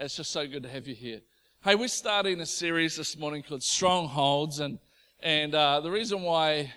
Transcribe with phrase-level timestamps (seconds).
[0.00, 1.22] It's just so good to have you here.
[1.64, 4.78] Hey, we're starting a series this morning called Strongholds, and
[5.24, 6.72] and uh, the reason why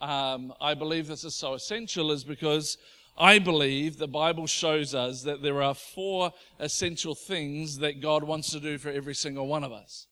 [0.00, 2.78] um, I believe this is so essential is because
[3.18, 8.50] I believe the Bible shows us that there are four essential things that God wants
[8.52, 10.06] to do for every single one of us.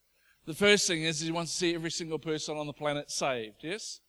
[0.45, 3.62] The first thing is He wants to see every single person on the planet saved.
[3.62, 4.00] Yes,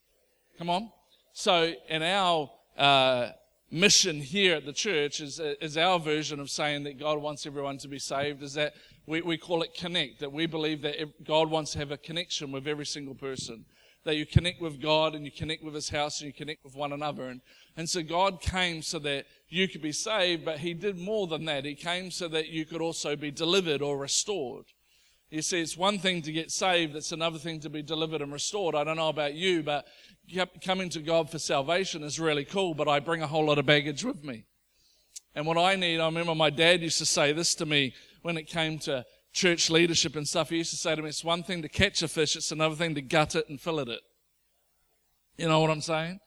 [0.57, 0.91] come on.
[1.31, 3.29] So in our uh,
[3.73, 7.79] mission here at the church is, is our version of saying that God wants everyone
[7.79, 8.73] to be saved, is that
[9.07, 12.51] we, we call it connect, that we believe that God wants to have a connection
[12.51, 13.65] with every single person.
[14.05, 16.75] That you connect with God and you connect with His house and you connect with
[16.75, 17.29] one another.
[17.29, 17.41] And,
[17.75, 21.45] and so God came so that you could be saved, but He did more than
[21.45, 21.65] that.
[21.65, 24.65] He came so that you could also be delivered or restored.
[25.33, 28.31] You see, it's one thing to get saved, it's another thing to be delivered and
[28.31, 28.75] restored.
[28.75, 29.87] I don't know about you, but
[30.63, 33.65] coming to God for salvation is really cool, but I bring a whole lot of
[33.65, 34.45] baggage with me.
[35.33, 38.37] And what I need, I remember my dad used to say this to me when
[38.37, 40.51] it came to church leadership and stuff.
[40.51, 42.75] He used to say to me, it's one thing to catch a fish, it's another
[42.75, 44.01] thing to gut it and fillet it.
[45.37, 46.19] You know what I'm saying?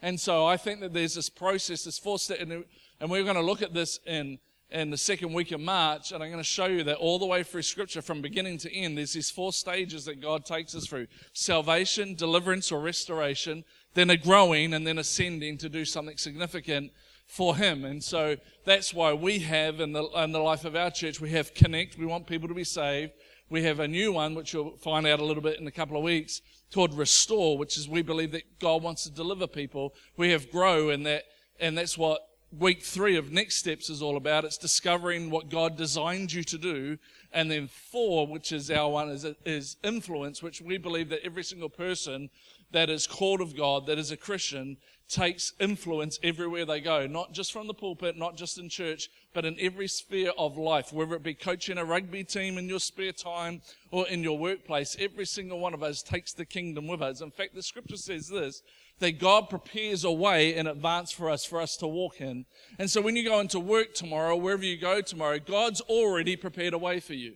[0.00, 3.42] And so I think that there's this process, this four step, and we're going to
[3.42, 4.38] look at this in
[4.74, 7.26] in the second week of March, and I'm going to show you that all the
[7.26, 10.88] way through Scripture, from beginning to end, there's these four stages that God takes us
[10.88, 13.64] through salvation, deliverance, or restoration,
[13.94, 16.90] then a growing, and then ascending to do something significant
[17.28, 17.84] for Him.
[17.84, 21.30] And so that's why we have, in the, in the life of our church, we
[21.30, 21.96] have Connect.
[21.96, 23.12] We want people to be saved.
[23.48, 25.96] We have a new one, which you'll find out a little bit in a couple
[25.96, 26.40] of weeks,
[26.72, 29.94] called Restore, which is we believe that God wants to deliver people.
[30.16, 31.22] We have Grow, and that,
[31.60, 32.22] and that's what
[32.58, 34.44] week three of Next Steps is all about.
[34.44, 36.98] It's discovering what God designed you to do.
[37.32, 41.44] And then four, which is our one, is, is influence, which we believe that every
[41.44, 42.30] single person
[42.72, 44.76] that is called of God, that is a Christian,
[45.08, 47.06] takes influence everywhere they go.
[47.06, 50.92] Not just from the pulpit, not just in church, but in every sphere of life,
[50.92, 53.60] whether it be coaching a rugby team in your spare time
[53.90, 54.96] or in your workplace.
[54.98, 57.20] Every single one of us takes the kingdom with us.
[57.20, 58.62] In fact, the scripture says this
[59.00, 62.46] that God prepares a way in advance for us, for us to walk in.
[62.78, 66.74] And so when you go into work tomorrow, wherever you go tomorrow, God's already prepared
[66.74, 67.34] a way for you.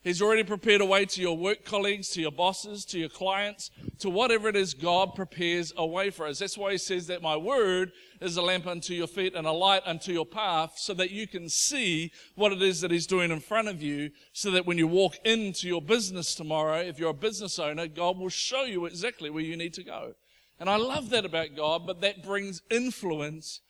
[0.00, 3.70] He's already prepared a way to your work colleagues, to your bosses, to your clients,
[3.98, 6.38] to whatever it is God prepares a way for us.
[6.38, 7.90] That's why he says that my word
[8.20, 11.26] is a lamp unto your feet and a light unto your path so that you
[11.26, 14.78] can see what it is that he's doing in front of you so that when
[14.78, 18.86] you walk into your business tomorrow, if you're a business owner, God will show you
[18.86, 20.14] exactly where you need to go.
[20.60, 23.60] And I love that about God, but that brings influence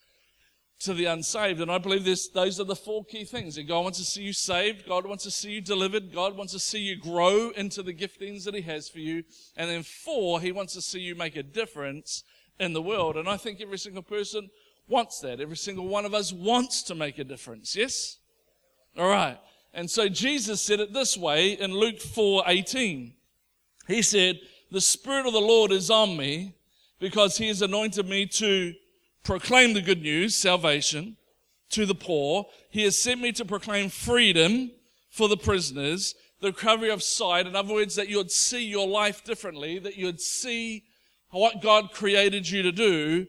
[0.81, 1.60] to the unsaved.
[1.60, 3.56] And I believe this, those are the four key things.
[3.56, 4.87] That God wants to see you saved.
[4.87, 6.12] God wants to see you delivered.
[6.12, 9.25] God wants to see you grow into the giftings that He has for you.
[9.56, 12.22] And then four, He wants to see you make a difference
[12.59, 13.16] in the world.
[13.16, 14.50] And I think every single person
[14.88, 15.41] wants that.
[15.41, 17.77] Every single one of us wants to make a difference.
[17.77, 18.19] Yes?
[18.97, 19.38] All right.
[19.75, 23.15] And so Jesus said it this way in Luke 4 18.
[23.87, 24.41] He said,
[24.71, 26.54] The Spirit of the Lord is on me
[26.98, 28.75] because he has anointed me to
[29.22, 31.16] proclaim the good news, salvation,
[31.70, 32.47] to the poor.
[32.70, 34.70] He has sent me to proclaim freedom
[35.10, 37.47] for the prisoners, the recovery of sight.
[37.47, 40.84] In other words, that you'd see your life differently, that you'd see
[41.31, 43.26] what God created you to do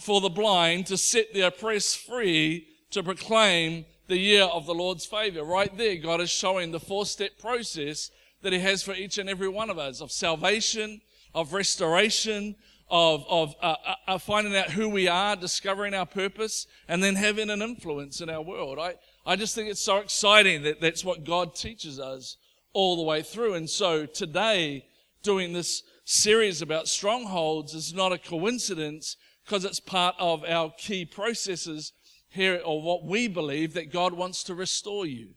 [0.00, 5.06] for the blind, to set the oppressed free, to proclaim the year of the Lord's
[5.06, 5.44] favor.
[5.44, 8.10] Right there, God is showing the four step process
[8.42, 11.00] that He has for each and every one of us of salvation,
[11.34, 12.56] of restoration,
[12.92, 17.14] of, of uh, uh, uh, finding out who we are, discovering our purpose, and then
[17.14, 18.78] having an influence in our world.
[18.78, 22.36] I, I just think it's so exciting that that's what God teaches us
[22.74, 23.54] all the way through.
[23.54, 24.84] And so today,
[25.22, 31.06] doing this series about strongholds is not a coincidence because it's part of our key
[31.06, 31.94] processes
[32.28, 35.30] here, or what we believe that God wants to restore you.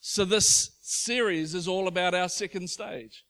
[0.00, 3.24] So this series is all about our second stage.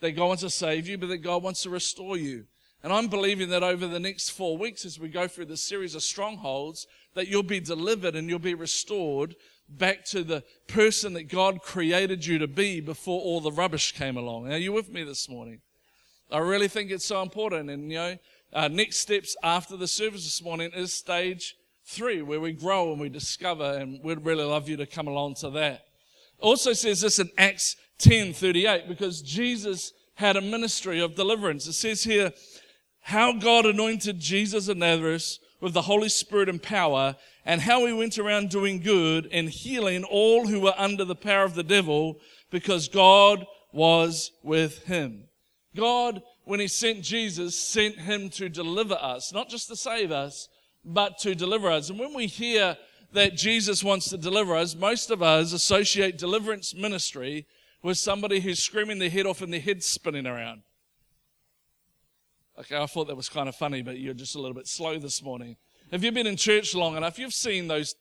[0.00, 2.46] That God wants to save you, but that God wants to restore you.
[2.82, 5.94] And I'm believing that over the next four weeks, as we go through this series
[5.94, 9.36] of strongholds, that you'll be delivered and you'll be restored
[9.68, 14.16] back to the person that God created you to be before all the rubbish came
[14.16, 14.50] along.
[14.50, 15.60] Are you with me this morning?
[16.32, 17.70] I really think it's so important.
[17.70, 18.18] And, you know,
[18.52, 23.00] our next steps after the service this morning is stage three, where we grow and
[23.00, 25.82] we discover, and we'd really love you to come along to that.
[26.38, 31.66] Also says this in Acts 10 38, because Jesus had a ministry of deliverance.
[31.66, 32.32] It says here,
[33.02, 37.92] how God anointed Jesus of Nazareth with the Holy Spirit and power, and how he
[37.92, 42.18] went around doing good and healing all who were under the power of the devil,
[42.50, 45.24] because God was with him.
[45.76, 50.48] God, when he sent Jesus, sent him to deliver us, not just to save us,
[50.84, 51.90] but to deliver us.
[51.90, 52.76] And when we hear
[53.12, 57.46] that Jesus wants to deliver us, most of us associate deliverance ministry
[57.82, 60.62] with somebody who's screaming their head off and their head spinning around.
[62.60, 64.98] Okay, I thought that was kind of funny, but you're just a little bit slow
[64.98, 65.56] this morning.
[65.92, 67.18] Have you been in church long enough?
[67.18, 67.94] You've seen those,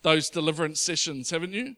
[0.00, 1.74] those deliverance sessions, haven't you?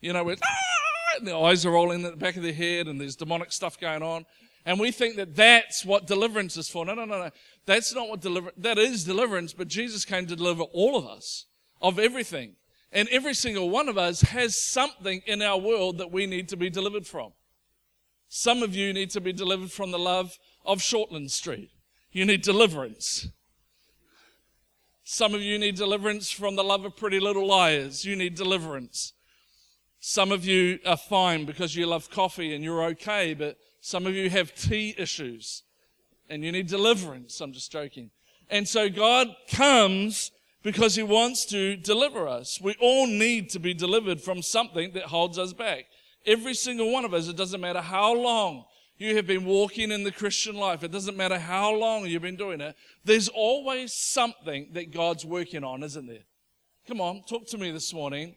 [0.00, 2.88] You know, where ah, and the eyes are rolling at the back of their head
[2.88, 4.26] and there's demonic stuff going on.
[4.64, 6.84] And we think that that's what deliverance is for.
[6.84, 7.30] No, no, no, no.
[7.64, 11.46] That's not what deliverance, that is deliverance, but Jesus came to deliver all of us
[11.80, 12.56] of everything.
[12.90, 16.56] And every single one of us has something in our world that we need to
[16.56, 17.34] be delivered from.
[18.28, 21.70] Some of you need to be delivered from the love of Shortland Street.
[22.12, 23.28] You need deliverance.
[25.04, 28.04] Some of you need deliverance from the love of pretty little liars.
[28.04, 29.12] You need deliverance.
[30.00, 34.14] Some of you are fine because you love coffee and you're okay, but some of
[34.14, 35.62] you have tea issues
[36.28, 37.40] and you need deliverance.
[37.40, 38.10] I'm just joking.
[38.50, 40.32] And so God comes
[40.62, 42.60] because he wants to deliver us.
[42.60, 45.86] We all need to be delivered from something that holds us back.
[46.26, 48.64] Every single one of us, it doesn't matter how long
[48.98, 52.36] you have been walking in the Christian life, it doesn't matter how long you've been
[52.36, 52.74] doing it,
[53.04, 56.24] there's always something that God's working on, isn't there?
[56.88, 58.34] Come on, talk to me this morning.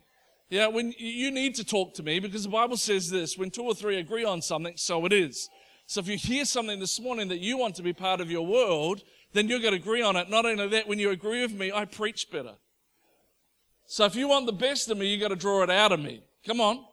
[0.49, 3.63] Yeah, when you need to talk to me because the Bible says this when two
[3.63, 5.47] or three agree on something, so it is.
[5.85, 8.45] So if you hear something this morning that you want to be part of your
[8.45, 9.01] world,
[9.33, 10.29] then you're going to agree on it.
[10.29, 12.55] Not only that, when you agree with me, I preach better.
[13.85, 15.99] So if you want the best of me, you've got to draw it out of
[15.99, 16.21] me.
[16.45, 16.85] Come on.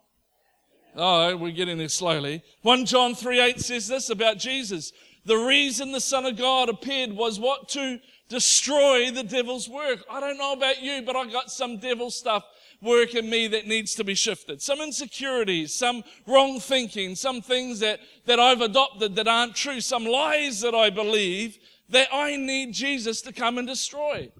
[0.98, 2.42] Oh, we're getting there slowly.
[2.62, 4.92] 1 John 3 8 says this about Jesus.
[5.26, 7.68] The reason the Son of God appeared was what?
[7.70, 8.00] To
[8.30, 10.04] destroy the devil's work.
[10.10, 12.44] I don't know about you, but I got some devil stuff
[12.80, 14.62] work in me that needs to be shifted.
[14.62, 20.04] Some insecurities, some wrong thinking, some things that, that I've adopted that aren't true, some
[20.06, 21.58] lies that I believe
[21.90, 24.30] that I need Jesus to come and destroy.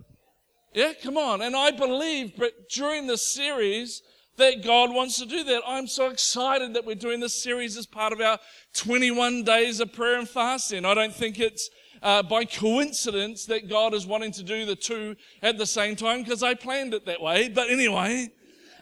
[0.72, 1.42] Yeah, come on.
[1.42, 4.02] And I believe, but during this series,
[4.36, 5.62] that God wants to do that.
[5.66, 8.38] I'm so excited that we're doing this series as part of our
[8.74, 10.84] 21 days of prayer and fasting.
[10.84, 11.70] I don't think it's
[12.02, 16.22] uh, by coincidence that God is wanting to do the two at the same time
[16.22, 17.48] because I planned it that way.
[17.48, 18.28] But anyway,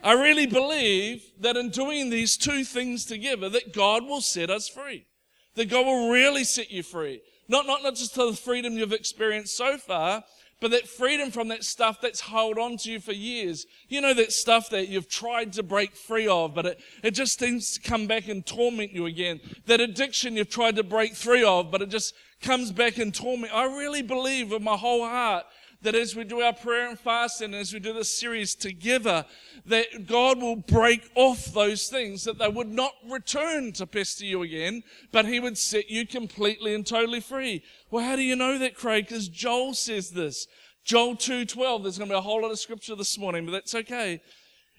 [0.02, 4.68] I really believe that in doing these two things together, that God will set us
[4.68, 5.06] free.
[5.54, 7.22] That God will really set you free.
[7.48, 10.24] Not, not, not just to the freedom you've experienced so far,
[10.60, 13.66] but that freedom from that stuff that's held on to you for years.
[13.88, 17.38] You know, that stuff that you've tried to break free of, but it, it just
[17.38, 19.40] seems to come back and torment you again.
[19.66, 23.54] That addiction you've tried to break free of, but it just comes back and torment.
[23.54, 25.44] I really believe with my whole heart
[25.84, 29.24] that as we do our prayer and fasting, as we do this series together,
[29.66, 34.42] that God will break off those things, that they would not return to pester you
[34.42, 34.82] again,
[35.12, 37.62] but He would set you completely and totally free.
[37.90, 39.06] Well, how do you know that, Craig?
[39.06, 40.46] Because Joel says this.
[40.84, 43.74] Joel 2.12, there's going to be a whole lot of scripture this morning, but that's
[43.74, 44.20] okay.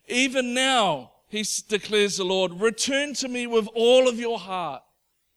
[0.07, 4.83] Even now, he declares the Lord, return to me with all of your heart.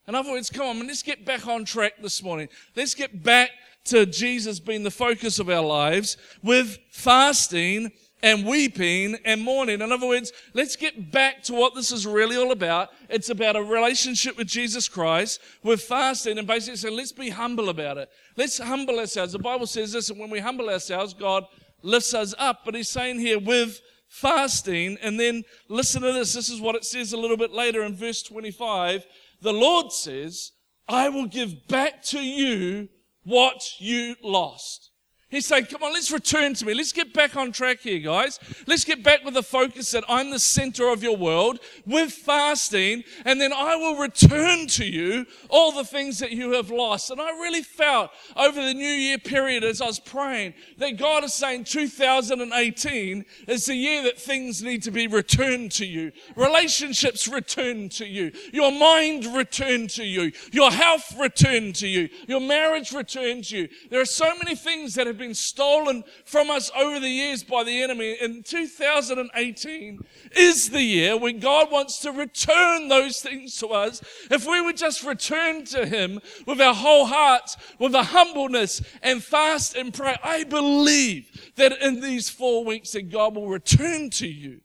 [0.07, 2.49] In other words, come on, let's get back on track this morning.
[2.75, 3.51] Let's get back
[3.85, 7.91] to Jesus being the focus of our lives with fasting
[8.21, 9.81] and weeping and mourning.
[9.81, 12.89] In other words, let's get back to what this is really all about.
[13.09, 17.69] It's about a relationship with Jesus Christ with fasting and basically saying, let's be humble
[17.69, 18.09] about it.
[18.35, 19.31] Let's humble ourselves.
[19.31, 21.45] The Bible says this, and when we humble ourselves, God
[21.81, 22.65] lifts us up.
[22.65, 23.79] But he's saying here with
[24.09, 26.33] fasting, and then listen to this.
[26.33, 29.05] This is what it says a little bit later in verse 25.
[29.41, 30.51] The Lord says,
[30.87, 32.89] I will give back to you
[33.23, 34.88] what you lost.
[35.29, 36.73] He's saying, come on, let's return to me.
[36.73, 38.39] Let's get back on track here, guys.
[38.65, 43.03] Let's get back with the focus that I'm the center of your world with fasting,
[43.25, 47.11] and then I will return to you all the things that you have lost.
[47.11, 51.23] And I really felt over the New Year period as I was praying that God
[51.23, 56.11] is saying 2018 is the year that things need to be returned to you.
[56.35, 58.31] Relationships returned to you.
[58.51, 60.31] Your mind returned to you.
[60.51, 62.09] Your health returned to you.
[62.27, 63.69] Your marriage returned to you.
[63.91, 67.63] There are so many things that have been stolen from us over the years by
[67.63, 68.17] the enemy.
[68.19, 69.99] In 2018
[70.35, 74.01] is the year when God wants to return those things to us.
[74.31, 79.23] If we would just return to Him with our whole hearts, with a humbleness and
[79.23, 84.27] fast and pray, I believe that in these four weeks that God will return to
[84.27, 84.61] you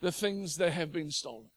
[0.00, 1.50] the things that have been stolen.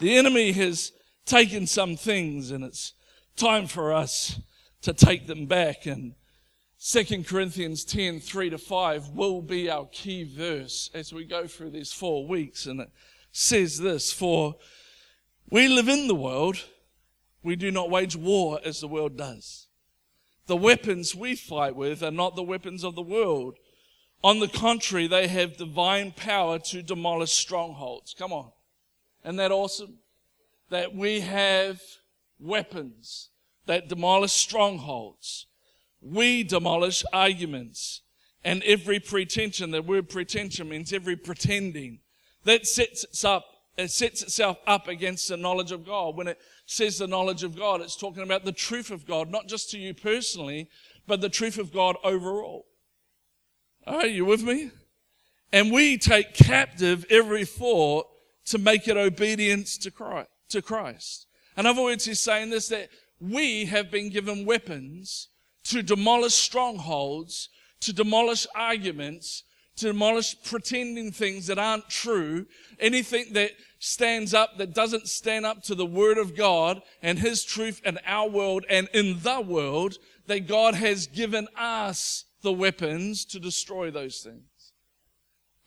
[0.00, 0.92] The enemy has
[1.24, 2.94] taken some things and it's
[3.36, 4.40] time for us
[4.82, 5.86] to take them back.
[5.86, 6.14] And
[6.84, 11.70] 2 Corinthians 10 3 to 5 will be our key verse as we go through
[11.70, 12.66] these four weeks.
[12.66, 12.90] And it
[13.30, 14.56] says this For
[15.50, 16.64] we live in the world,
[17.42, 19.68] we do not wage war as the world does.
[20.46, 23.56] The weapons we fight with are not the weapons of the world.
[24.24, 28.14] On the contrary, they have divine power to demolish strongholds.
[28.16, 28.50] Come on.
[29.24, 29.98] Isn't that awesome?
[30.70, 31.80] That we have
[32.42, 33.30] weapons
[33.66, 35.46] that demolish strongholds.
[36.00, 38.02] We demolish arguments
[38.44, 39.70] and every pretension.
[39.70, 42.00] The word pretension means every pretending
[42.44, 43.46] that sets its up.
[43.78, 46.16] It sets itself up against the knowledge of God.
[46.16, 49.46] When it says the knowledge of God, it's talking about the truth of God, not
[49.46, 50.68] just to you personally,
[51.06, 52.66] but the truth of God overall.
[53.86, 54.72] Are you with me?
[55.52, 58.08] And we take captive every thought
[58.46, 61.26] to make it obedience to Christ.
[61.56, 62.88] In other words, he's saying this that
[63.20, 65.28] we have been given weapons
[65.64, 67.48] to demolish strongholds,
[67.80, 69.44] to demolish arguments,
[69.76, 72.46] to demolish pretending things that aren't true,
[72.78, 77.44] anything that stands up that doesn't stand up to the Word of God and His
[77.44, 83.24] truth in our world and in the world, that God has given us the weapons
[83.26, 84.72] to destroy those things.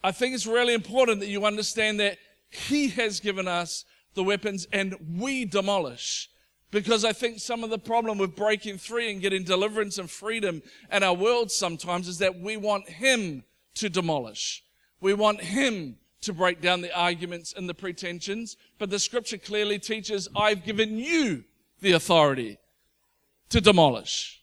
[0.02, 2.18] I think it's really important that you understand that
[2.50, 3.84] He has given us
[4.16, 6.28] the weapons and we demolish.
[6.72, 10.62] Because I think some of the problem with breaking free and getting deliverance and freedom
[10.90, 13.44] in our world sometimes is that we want Him
[13.74, 14.64] to demolish.
[15.00, 18.56] We want Him to break down the arguments and the pretensions.
[18.78, 21.44] But the scripture clearly teaches, I've given you
[21.80, 22.58] the authority
[23.50, 24.42] to demolish.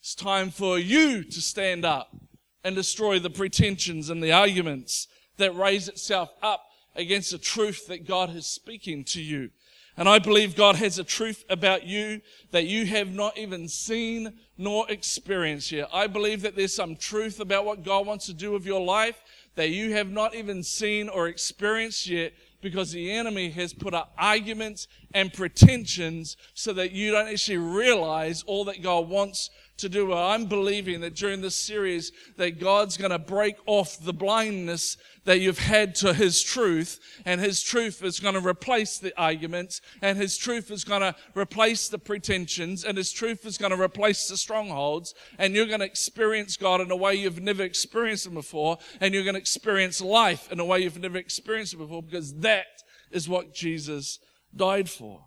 [0.00, 2.16] It's time for you to stand up
[2.64, 8.06] and destroy the pretensions and the arguments that raise itself up against the truth that
[8.06, 9.50] God is speaking to you.
[9.96, 14.32] And I believe God has a truth about you that you have not even seen
[14.56, 15.88] nor experienced yet.
[15.92, 19.20] I believe that there's some truth about what God wants to do with your life
[19.56, 22.32] that you have not even seen or experienced yet
[22.62, 28.42] because the enemy has put up arguments and pretensions so that you don't actually realize
[28.44, 30.06] all that God wants to do.
[30.06, 34.96] Well, I'm believing that during this series that God's going to break off the blindness
[35.24, 39.80] that you've had to His truth, and His truth is going to replace the arguments,
[40.00, 43.82] and His truth is going to replace the pretensions, and His truth is going to
[43.82, 48.26] replace the strongholds, and you're going to experience God in a way you've never experienced
[48.26, 51.78] Him before, and you're going to experience life in a way you've never experienced it
[51.78, 52.66] before, because that
[53.10, 54.18] is what Jesus
[54.54, 55.26] died for.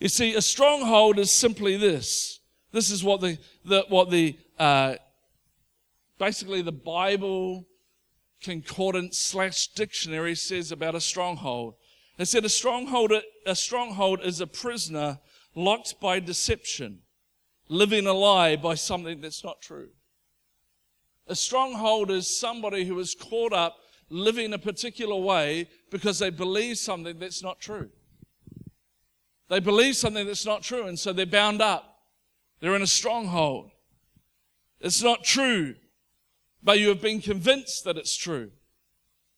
[0.00, 2.40] You see, a stronghold is simply this
[2.72, 4.94] this is what the, the what the uh,
[6.18, 7.66] basically the Bible
[8.42, 11.74] concordance slash dictionary says about a stronghold.
[12.18, 13.12] It said a stronghold
[13.46, 15.20] a stronghold is a prisoner
[15.54, 17.00] locked by deception,
[17.68, 19.90] living a lie by something that's not true.
[21.26, 23.76] A stronghold is somebody who is caught up
[24.08, 27.90] living a particular way because they believe something that's not true.
[29.48, 31.91] They believe something that's not true, and so they're bound up.
[32.62, 33.72] They're in a stronghold.
[34.80, 35.74] It's not true,
[36.62, 38.52] but you have been convinced that it's true.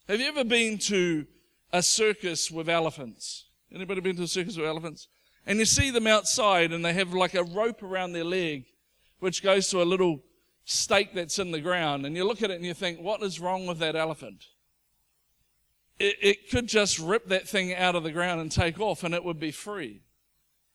[0.08, 1.26] Have you ever been to
[1.72, 3.46] a circus with elephants?
[3.74, 5.08] Anybody been to a circus with elephants?
[5.46, 8.66] And you see them outside and they have like a rope around their leg,
[9.20, 10.20] which goes to a little
[10.66, 12.04] stake that's in the ground.
[12.04, 14.44] And you look at it and you think, what is wrong with that elephant?
[15.98, 19.14] It, it could just rip that thing out of the ground and take off and
[19.14, 20.02] it would be free.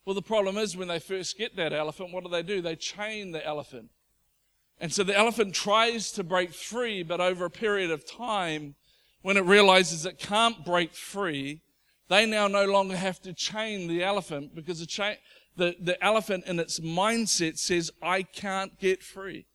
[0.09, 2.63] Well, the problem is when they first get that elephant, what do they do?
[2.63, 3.91] They chain the elephant.
[4.79, 8.73] And so the elephant tries to break free, but over a period of time,
[9.21, 11.61] when it realizes it can't break free,
[12.07, 15.17] they now no longer have to chain the elephant because the, cha-
[15.57, 19.45] the, the elephant in its mindset says, I can't get free.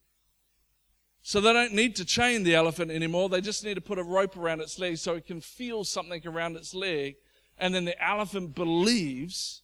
[1.21, 3.29] So they don't need to chain the elephant anymore.
[3.29, 6.25] They just need to put a rope around its leg so it can feel something
[6.25, 7.17] around its leg.
[7.59, 9.63] And then the elephant believes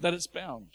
[0.00, 0.68] that it's bound.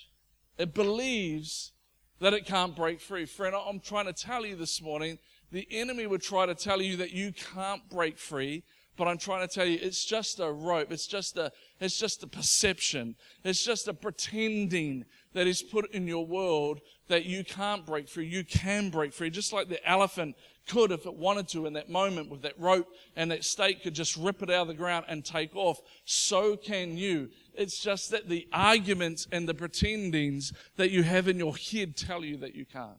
[0.58, 1.72] It believes
[2.20, 3.26] that it can't break free.
[3.26, 5.20] Friend, I'm trying to tell you this morning,
[5.52, 8.64] the enemy would try to tell you that you can't break free,
[8.98, 10.92] but I'm trying to tell you it's just a rope.
[10.92, 11.52] It's just a,
[11.82, 13.16] it's just a perception.
[13.44, 16.80] It's just a pretending that is put in your world
[17.10, 18.26] that you can't break free.
[18.26, 19.30] You can break free.
[19.30, 20.36] Just like the elephant
[20.68, 23.94] could if it wanted to in that moment with that rope and that stake could
[23.94, 25.80] just rip it out of the ground and take off.
[26.06, 27.30] So can you.
[27.54, 32.24] It's just that the arguments and the pretendings that you have in your head tell
[32.24, 32.98] you that you can't.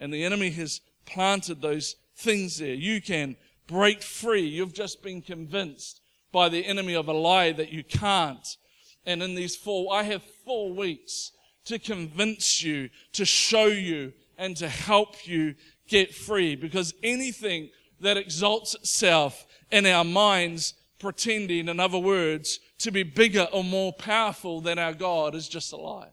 [0.00, 2.74] And the enemy has planted those things there.
[2.74, 3.36] You can
[3.66, 4.42] break free.
[4.42, 6.00] You've just been convinced
[6.32, 8.56] by the enemy of a lie that you can't.
[9.04, 11.32] And in these four, I have four weeks
[11.66, 15.54] to convince you, to show you, and to help you
[15.92, 16.56] get free.
[16.56, 17.70] Because anything
[18.00, 23.92] that exalts itself in our minds, pretending, in other words, to be bigger or more
[23.92, 26.10] powerful than our God is just a lie.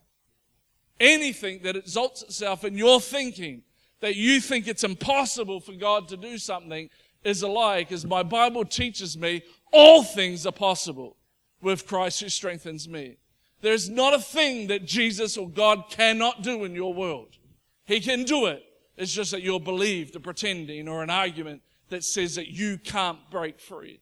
[0.99, 3.63] Anything that exalts itself in your thinking,
[4.01, 6.89] that you think it's impossible for God to do something,
[7.23, 11.15] is a lie because my Bible teaches me all things are possible
[11.61, 13.17] with Christ who strengthens me.
[13.61, 17.37] There's not a thing that Jesus or God cannot do in your world.
[17.85, 18.63] He can do it.
[18.99, 23.17] It's just that you're believed or pretending or an argument that says that you can't
[23.31, 24.01] break free.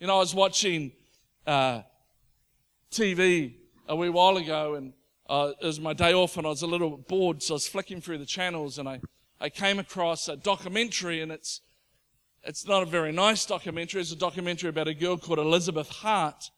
[0.00, 0.90] You know, I was watching
[1.46, 1.82] uh,
[2.90, 3.54] TV
[3.86, 4.92] a wee while ago and
[5.30, 7.68] uh, it was my day off and I was a little bored, so I was
[7.68, 9.00] flicking through the channels and I,
[9.40, 11.60] I came across a documentary and it's,
[12.42, 14.00] it's not a very nice documentary.
[14.00, 16.50] It's a documentary about a girl called Elizabeth Smart.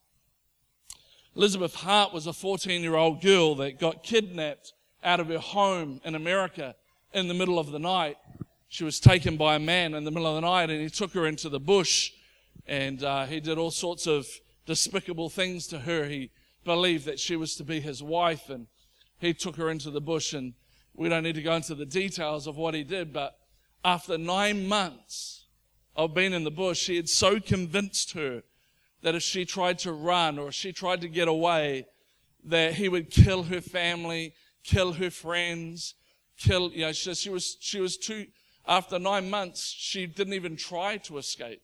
[1.36, 4.72] Elizabeth Smart was a 14 year old girl that got kidnapped
[5.02, 6.74] out of her home in America
[7.14, 8.16] in the middle of the night.
[8.68, 11.12] She was taken by a man in the middle of the night and he took
[11.12, 12.10] her into the bush
[12.66, 14.26] and uh, he did all sorts of
[14.66, 16.06] despicable things to her.
[16.06, 16.30] He
[16.64, 18.66] believed that she was to be his wife and
[19.18, 20.54] he took her into the bush and
[20.92, 23.36] we don't need to go into the details of what he did, but
[23.84, 25.46] after nine months
[25.94, 28.42] of being in the bush, he had so convinced her
[29.02, 31.86] that if she tried to run or if she tried to get away,
[32.44, 35.94] that he would kill her family, kill her friends,
[36.38, 38.26] kill, you know, she, she was, she was too,
[38.66, 41.62] after nine months, she didn't even try to escape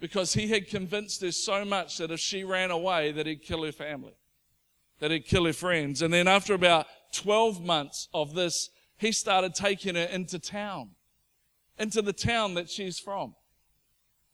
[0.00, 3.64] because he had convinced her so much that if she ran away, that he'd kill
[3.64, 4.14] her family,
[4.98, 6.02] that he'd kill her friends.
[6.02, 10.90] And then after about 12 months of this, he started taking her into town,
[11.78, 13.34] into the town that she's from.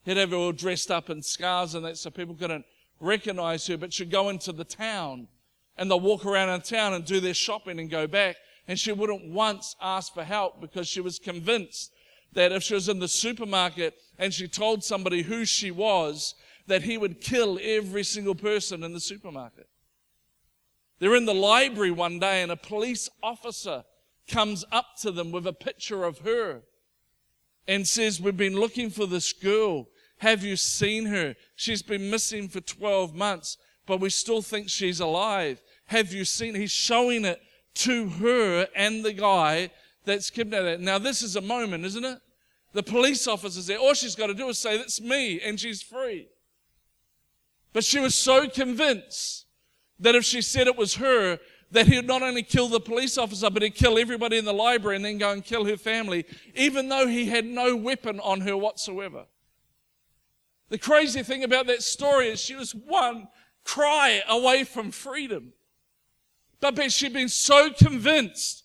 [0.05, 2.65] He'd have her all dressed up in scars and that so people couldn't
[3.01, 5.29] recognize her, but she'd go into the town
[5.77, 8.37] and they'll walk around in town and do their shopping and go back.
[8.69, 11.93] And she wouldn't once ask for help because she was convinced
[12.33, 16.35] that if she was in the supermarket and she told somebody who she was,
[16.67, 19.69] that he would kill every single person in the supermarket.
[20.99, 23.85] They're in the library one day and a police officer
[24.29, 26.63] comes up to them with a picture of her
[27.67, 29.89] and says, We've been looking for this girl.
[30.19, 31.35] Have you seen her?
[31.57, 35.61] She's been missing for 12 months, but we still think she's alive.
[35.87, 36.55] Have you seen?
[36.55, 37.41] He's showing it
[37.75, 39.71] to her and the guy
[40.05, 40.81] that's kidnapped.
[40.81, 42.19] Now, this is a moment, isn't it?
[42.73, 43.79] The police officer's there.
[43.79, 46.29] All she's got to do is say, That's me, and she's free.
[47.73, 49.47] But she was so convinced
[50.01, 51.39] that if she said it was her,
[51.71, 54.97] that he'd not only kill the police officer, but he'd kill everybody in the library
[54.97, 58.57] and then go and kill her family, even though he had no weapon on her
[58.57, 59.25] whatsoever.
[60.69, 63.29] The crazy thing about that story is she was one
[63.65, 65.53] cry away from freedom.
[66.63, 68.63] But she'd been so convinced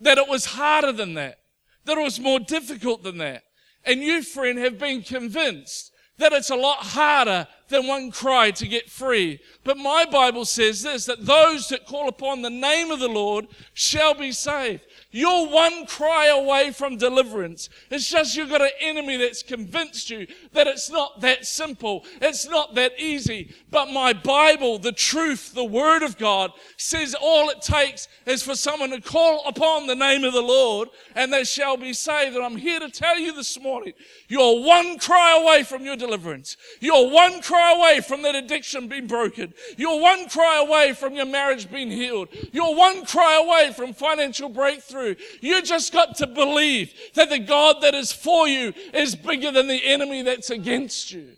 [0.00, 1.38] that it was harder than that,
[1.84, 3.44] that it was more difficult than that.
[3.84, 8.66] And you, friend, have been convinced that it's a lot harder than one cry to
[8.66, 9.40] get free.
[9.64, 13.48] But my Bible says this, that those that call upon the name of the Lord
[13.74, 14.82] shall be saved.
[15.10, 17.68] You're one cry away from deliverance.
[17.90, 22.04] It's just you've got an enemy that's convinced you that it's not that simple.
[22.20, 23.54] It's not that easy.
[23.70, 28.54] But my Bible, the truth, the Word of God says all it takes is for
[28.54, 32.36] someone to call upon the name of the Lord and they shall be saved.
[32.36, 33.94] And I'm here to tell you this morning,
[34.28, 36.56] you're one cry away from your deliverance.
[36.80, 39.52] You're one cry away from that addiction being broken.
[39.76, 42.28] You're one cry away from your marriage being healed.
[42.52, 45.16] You're one cry away from financial breakthrough.
[45.40, 49.68] You just got to believe that the God that is for you is bigger than
[49.68, 51.32] the enemy that's against you.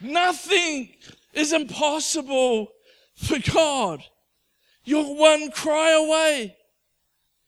[0.00, 0.90] Nothing
[1.32, 2.68] is impossible
[3.14, 4.02] for God.
[4.84, 6.56] You're one cry away.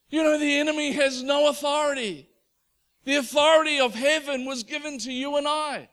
[0.09, 2.29] You know, the enemy has no authority.
[3.05, 5.89] The authority of heaven was given to you and I.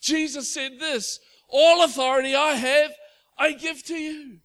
[0.00, 2.92] Jesus said this, all authority I have,
[3.38, 4.38] I give to you.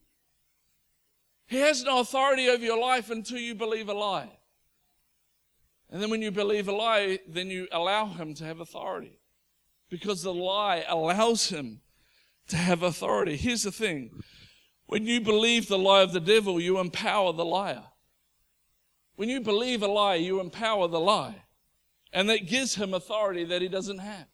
[1.48, 4.30] He has no authority over your life until you believe a lie.
[5.90, 9.20] And then when you believe a lie, then you allow him to have authority.
[9.90, 11.82] Because the lie allows him
[12.48, 13.38] to have authority.
[13.38, 14.10] Here's the thing
[14.88, 17.84] when you believe the lie of the devil, you empower the liar.
[19.16, 21.44] When you believe a lie, you empower the lie.
[22.14, 24.28] And that gives him authority that he doesn't have.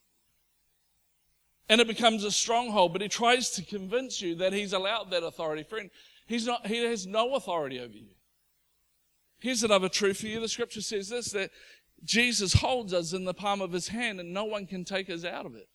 [1.67, 5.23] And it becomes a stronghold, but he tries to convince you that he's allowed that
[5.23, 5.63] authority.
[5.63, 5.89] Friend,
[6.29, 8.11] He's not, he has no authority over you.
[9.39, 10.39] Here's another truth for you.
[10.39, 11.49] The scripture says this that
[12.03, 15.25] Jesus holds us in the palm of his hand and no one can take us
[15.25, 15.67] out of it.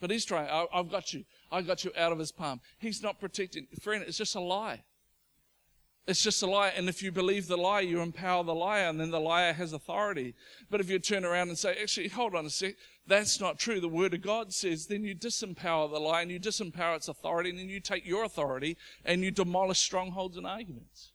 [0.00, 1.24] But he's trying, I've got you.
[1.52, 2.60] I got you out of his palm.
[2.80, 3.68] He's not protecting.
[3.82, 4.82] Friend, it's just a lie.
[6.06, 6.72] It's just a lie.
[6.76, 9.72] And if you believe the lie, you empower the liar, and then the liar has
[9.72, 10.34] authority.
[10.68, 12.74] But if you turn around and say, actually, hold on a sec,
[13.06, 13.80] that's not true.
[13.80, 17.50] The Word of God says, then you disempower the lie and you disempower its authority,
[17.50, 21.12] and then you take your authority and you demolish strongholds and arguments.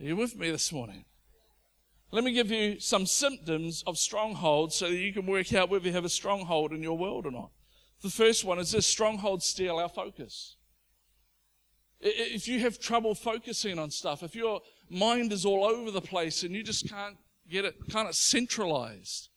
[0.00, 1.04] Are you with me this morning?
[2.10, 5.86] Let me give you some symptoms of strongholds so that you can work out whether
[5.86, 7.50] you have a stronghold in your world or not.
[8.02, 10.56] The first one is this strongholds steal our focus.
[12.02, 14.60] If you have trouble focusing on stuff, if your
[14.90, 17.16] mind is all over the place and you just can't
[17.48, 19.28] get it kind of centralized,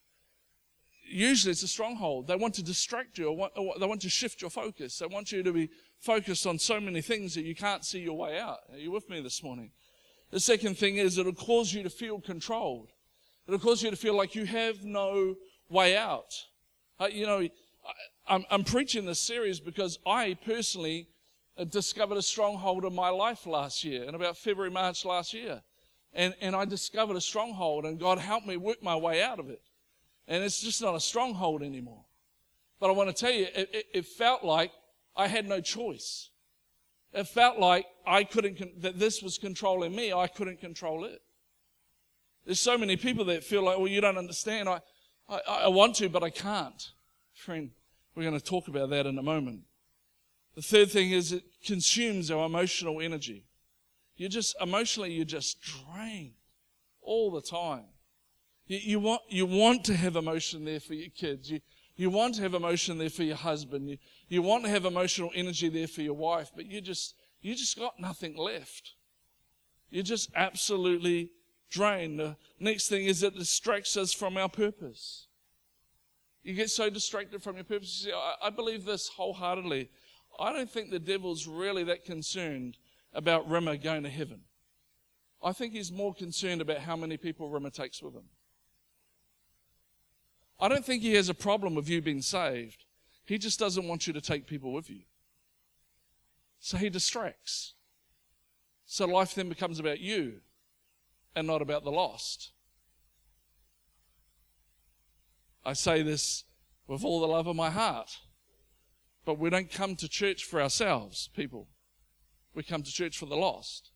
[1.08, 2.28] usually it's a stronghold.
[2.28, 3.50] They want to distract you, or
[3.80, 4.98] they want to shift your focus.
[4.98, 8.18] They want you to be focused on so many things that you can't see your
[8.18, 8.60] way out.
[8.72, 9.72] Are you with me this morning?
[10.32, 12.90] The second thing is it'll cause you to feel controlled.
[13.48, 15.36] It'll cause you to feel like you have no
[15.70, 16.34] way out.
[17.00, 17.54] Uh, you know, I,
[18.28, 21.10] I'm, I'm preaching this series because I personally
[21.58, 25.62] Uh, discovered a stronghold in my life last year, in about February, March last year.
[26.12, 29.50] And, and I discovered a stronghold, and God helped me work my way out of
[29.50, 29.62] it.
[30.28, 32.06] And it's just not a stronghold anymore.
[32.80, 34.72] But I want to tell you, it, it, it felt like
[35.16, 36.30] I had no choice.
[37.14, 41.22] It felt like I couldn't, that this was controlling me, I couldn't control it.
[42.46, 44.68] There's so many people that feel like, well, you don't understand.
[44.68, 44.82] I,
[45.30, 46.92] I, I want to, but I can't.
[47.34, 47.72] Friend,
[48.14, 49.62] we're going to talk about that in a moment.
[50.56, 53.46] The third thing is it consumes our emotional energy.
[54.16, 56.36] You're just, emotionally, you're just drained
[57.02, 57.86] all the time.
[58.66, 61.52] You, you, want, you want to have emotion there for your kids.
[61.52, 61.60] You,
[61.98, 63.90] you want to have emotion there for your husband.
[63.90, 63.98] You,
[64.30, 67.78] you want to have emotional energy there for your wife, but you just, you just
[67.78, 68.94] got nothing left.
[69.90, 71.32] You're just absolutely
[71.70, 72.20] drained.
[72.20, 75.28] The next thing is it distracts us from our purpose.
[76.42, 78.04] You get so distracted from your purpose.
[78.06, 79.90] You see, I, I believe this wholeheartedly.
[80.40, 82.78] I don't think the devil's really that concerned
[83.14, 84.42] about Rimmer going to heaven.
[85.44, 88.30] I think he's more concerned about how many people Rimmer takes with him.
[90.60, 92.86] I don't think he has a problem with you being saved.
[93.26, 95.02] He just doesn't want you to take people with you.
[96.60, 97.74] So he distracts.
[98.86, 100.42] So life then becomes about you
[101.36, 102.52] and not about the lost.
[105.66, 106.44] I say this
[106.88, 108.18] with all the love of my heart.
[109.26, 111.68] But we don't come to church for ourselves, people.
[112.54, 113.92] We come to church for the lost.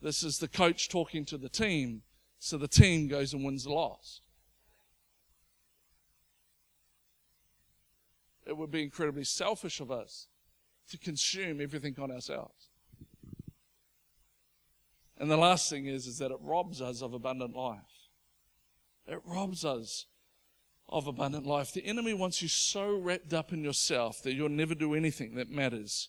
[0.00, 2.02] This is the coach talking to the team,
[2.38, 4.22] so the team goes and wins the lost.
[8.46, 10.26] It would be incredibly selfish of us
[10.88, 12.70] to consume everything on ourselves.
[15.18, 18.08] And the last thing is, is that it robs us of abundant life.
[19.06, 20.06] It robs us
[20.90, 21.72] of abundant life.
[21.72, 25.48] The enemy wants you so wrapped up in yourself that you'll never do anything that
[25.48, 26.08] matters,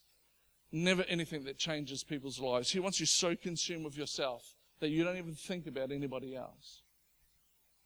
[0.72, 2.72] never anything that changes people's lives.
[2.72, 6.82] He wants you so consumed with yourself that you don't even think about anybody else.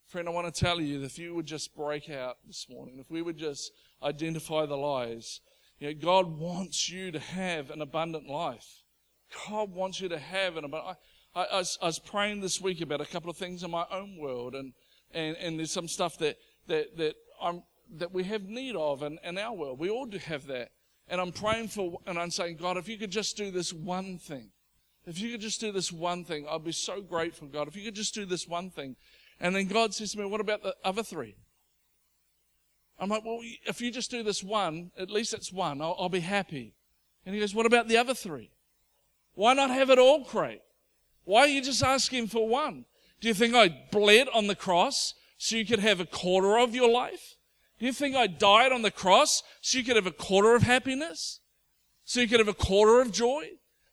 [0.08, 2.99] Friend, I want to tell you that if you would just break out this morning,
[2.99, 5.41] if we would just identify the lies,
[5.79, 8.84] you know, God wants you to have an abundant life.
[9.47, 10.97] God wants you to have an abundant
[11.36, 14.17] I, I, I, was, praying this week about a couple of things in my own
[14.17, 14.71] world, and,
[15.12, 17.63] and, and there's some stuff that that, that, I'm,
[17.95, 19.80] that we have need of in, in our world.
[19.80, 20.71] We all do have that.
[21.08, 24.17] And I'm praying for, and I'm saying, God, if you could just do this one
[24.17, 24.49] thing,
[25.06, 27.67] if you could just do this one thing, I'd be so grateful, God.
[27.67, 28.95] If you could just do this one thing.
[29.39, 31.36] And then God says to me, What about the other three?
[32.99, 36.10] I'm like, Well, if you just do this one, at least it's one, I'll, I'll
[36.10, 36.73] be happy.
[37.25, 38.49] And he goes, What about the other three?
[39.36, 40.62] Why not have it all, Craig?
[41.23, 42.86] Why are you just asking for one?
[43.19, 45.13] Do you think I bled on the cross
[45.45, 47.36] so you could have a quarter of your life?
[47.77, 50.63] Do you think I died on the cross so you could have a quarter of
[50.63, 51.39] happiness?
[52.03, 53.49] So you could have a quarter of joy?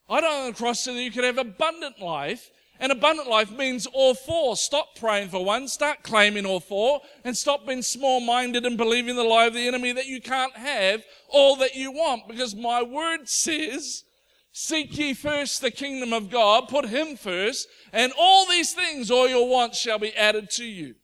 [0.09, 2.51] I died on the cross so that you could have abundant life.
[2.81, 4.57] And abundant life means all four.
[4.57, 9.17] Stop praying for one, start claiming all four, and stop being small minded and believing
[9.17, 12.29] the lie of the enemy that you can't have all that you want.
[12.29, 14.05] Because my word says,
[14.53, 19.29] Seek ye first the kingdom of God, put him first, and all these things, all
[19.29, 20.95] your wants shall be added to you.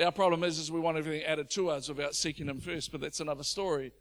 [0.00, 3.00] Our problem is, is we want everything added to us without seeking Him first, but
[3.00, 3.92] that's another story.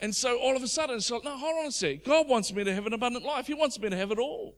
[0.00, 2.04] And so all of a sudden, it's like, no, hold on a sec.
[2.04, 3.46] God wants me to have an abundant life.
[3.46, 4.56] He wants me to have it all.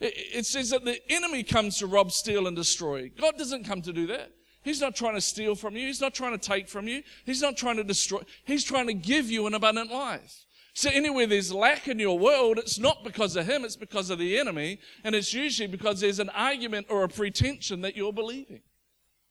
[0.00, 3.10] It, it says that the enemy comes to rob, steal, and destroy.
[3.20, 4.32] God doesn't come to do that.
[4.62, 5.86] He's not trying to steal from you.
[5.86, 7.02] He's not trying to take from you.
[7.24, 8.20] He's not trying to destroy.
[8.44, 10.44] He's trying to give you an abundant life.
[10.78, 14.20] So anywhere there's lack in your world, it's not because of him, it's because of
[14.20, 14.78] the enemy.
[15.02, 18.60] And it's usually because there's an argument or a pretension that you're believing.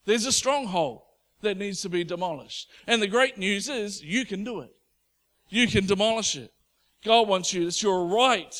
[0.03, 1.03] There's a stronghold
[1.39, 2.69] that needs to be demolished.
[2.86, 4.75] And the great news is you can do it.
[5.47, 6.51] You can demolish it.
[7.05, 7.65] God wants you.
[7.65, 8.53] It's your right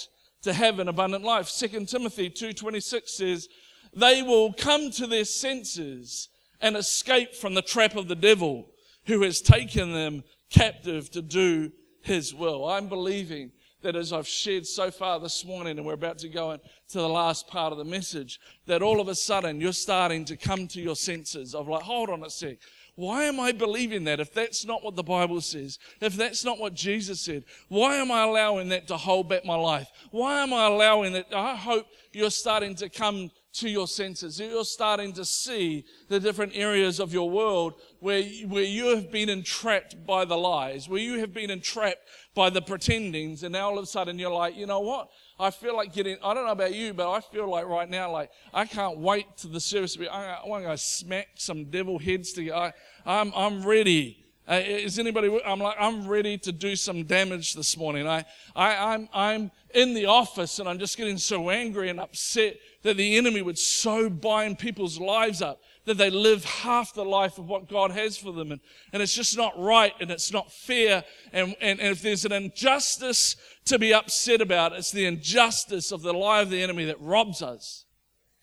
[0.44, 1.54] to have an abundant life.
[1.54, 3.50] 2 Timothy 2.26 says,
[3.94, 6.30] they will come to their senses
[6.62, 8.70] and escape from the trap of the devil
[9.08, 11.74] who has taken them captive to do
[12.08, 12.66] his will.
[12.68, 16.52] I'm believing that as I've shared so far this morning, and we're about to go
[16.52, 20.38] into the last part of the message, that all of a sudden you're starting to
[20.38, 22.58] come to your senses of like, hold on a sec.
[22.96, 25.78] Why am I believing that if that's not what the Bible says?
[26.02, 27.44] If that's not what Jesus said?
[27.68, 29.88] Why am I allowing that to hold back my life?
[30.10, 31.28] Why am I allowing that?
[31.32, 34.40] I hope you're starting to come to your senses.
[34.40, 39.30] You're starting to see the different areas of your world where, where you have been
[39.30, 43.78] entrapped by the lies, where you have been entrapped by the pretendings, and now all
[43.78, 45.10] of a sudden you're like, you know what?
[45.40, 48.12] I feel like getting, I don't know about you, but I feel like right now,
[48.12, 52.58] like, I can't wait to the service I, want to smack some devil heads together.
[52.58, 52.74] I,
[53.06, 54.24] I'm, I'm ready.
[54.50, 55.40] Uh, is anybody?
[55.46, 58.08] I'm like, I'm ready to do some damage this morning.
[58.08, 58.24] I,
[58.56, 62.56] I, I'm, I'm in the office and I'm just getting so angry and upset
[62.88, 67.38] that the enemy would so bind people's lives up that they live half the life
[67.38, 68.52] of what God has for them.
[68.52, 68.62] And,
[68.94, 71.04] and it's just not right and it's not fair.
[71.34, 76.02] And, and, and if there's an injustice to be upset about, it's the injustice of
[76.02, 77.86] the lie of the enemy that robs us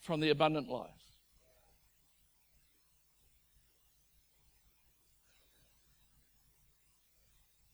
[0.00, 0.90] from the abundant life.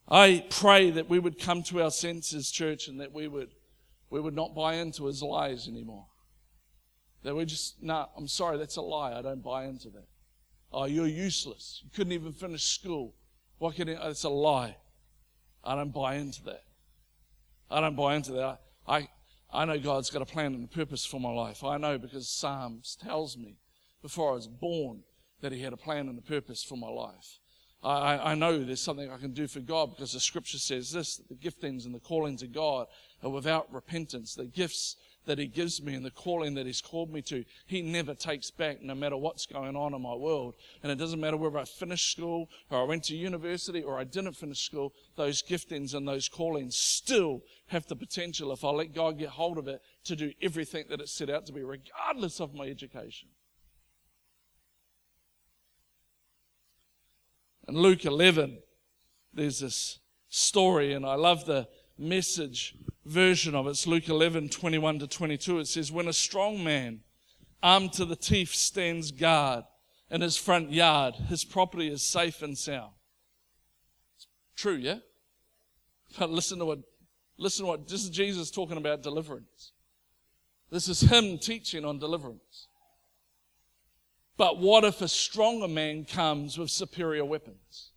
[0.08, 3.50] I pray that we would come to our senses, church, and that we would,
[4.08, 6.06] we would not buy into his lies anymore.
[7.22, 9.12] That we're just, no, nah, I'm sorry, that's a lie.
[9.12, 10.08] I don't buy into that.
[10.72, 11.80] Oh, you're useless.
[11.84, 13.14] You couldn't even finish school.
[13.58, 14.76] What can it, that's a lie.
[15.62, 16.64] I don't buy into that.
[17.70, 18.60] I don't buy into that.
[18.86, 19.08] I,
[19.52, 21.62] I know God's got a plan and a purpose for my life.
[21.62, 23.58] I know because Psalms tells me
[24.00, 25.02] before I was born
[25.40, 27.38] that He had a plan and a purpose for my life.
[27.82, 31.16] I, I know there's something I can do for God because the scripture says this
[31.16, 32.86] that the giftings and the callings of God
[33.22, 34.34] are without repentance.
[34.34, 37.82] The gifts that He gives me and the calling that He's called me to, He
[37.82, 40.54] never takes back no matter what's going on in my world.
[40.82, 44.04] And it doesn't matter whether I finished school or I went to university or I
[44.04, 48.94] didn't finish school, those giftings and those callings still have the potential, if I let
[48.94, 52.40] God get hold of it, to do everything that it's set out to be, regardless
[52.40, 53.28] of my education.
[57.68, 58.58] In Luke 11,
[59.32, 61.68] there's this story, and I love the
[62.00, 63.70] message version of it.
[63.70, 65.60] It's Luke 11, 21 to 22.
[65.60, 67.00] It says, When a strong man,
[67.62, 69.64] armed to the teeth, stands guard
[70.10, 72.92] in his front yard, his property is safe and sound.
[74.16, 74.98] It's true, yeah?
[76.18, 76.80] But listen to what,
[77.38, 79.72] listen to what, this is Jesus talking about deliverance.
[80.70, 82.68] This is him teaching on deliverance.
[84.36, 87.89] But what if a stronger man comes with superior weapons?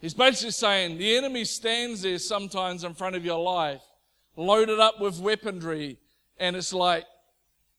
[0.00, 3.82] He's basically saying the enemy stands there sometimes in front of your life,
[4.36, 5.98] loaded up with weaponry,
[6.38, 7.04] and it's like,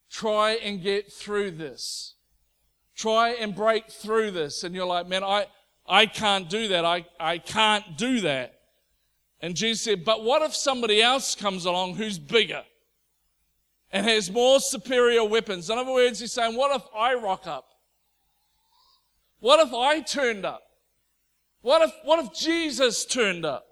[0.09, 2.15] try and get through this.
[2.95, 4.63] Try and break through this.
[4.63, 5.47] And you're like, man, I,
[5.87, 6.83] I can't do that.
[6.83, 8.59] I, I can't do that.
[9.41, 12.63] And Jesus said, but what if somebody else comes along who's bigger?
[13.91, 15.69] and has more superior weapons.
[15.69, 17.69] In other words, he's saying, what if I rock up?
[19.39, 20.63] What if I turned up?
[21.61, 23.65] What if, what if Jesus turned up?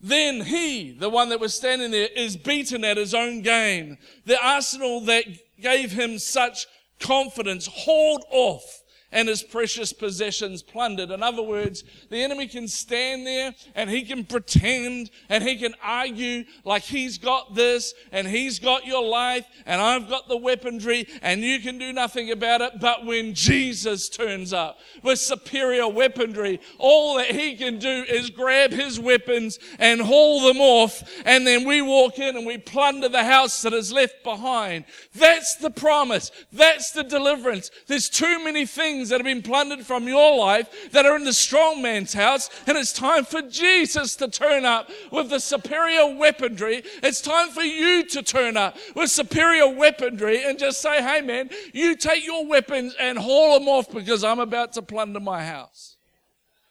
[0.00, 3.98] Then he, the one that was standing there, is beaten at his own game.
[4.26, 5.24] The arsenal that
[5.60, 6.66] gave him such
[6.98, 8.81] confidence hauled off
[9.12, 11.10] and his precious possessions plundered.
[11.10, 15.74] In other words, the enemy can stand there and he can pretend and he can
[15.82, 21.06] argue like he's got this and he's got your life and I've got the weaponry
[21.20, 22.80] and you can do nothing about it.
[22.80, 28.72] But when Jesus turns up with superior weaponry, all that he can do is grab
[28.72, 31.02] his weapons and haul them off.
[31.24, 34.84] And then we walk in and we plunder the house that is left behind.
[35.14, 36.30] That's the promise.
[36.52, 37.70] That's the deliverance.
[37.86, 41.32] There's too many things that have been plundered from your life that are in the
[41.32, 42.50] strong man's house.
[42.66, 46.82] And it's time for Jesus to turn up with the superior weaponry.
[47.02, 51.50] It's time for you to turn up with superior weaponry and just say, hey man,
[51.72, 55.96] you take your weapons and haul them off because I'm about to plunder my house.